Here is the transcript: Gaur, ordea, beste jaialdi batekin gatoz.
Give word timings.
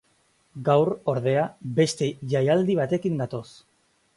Gaur, 0.69 0.89
ordea, 1.13 1.43
beste 1.81 2.09
jaialdi 2.33 2.79
batekin 2.81 3.25
gatoz. 3.25 3.47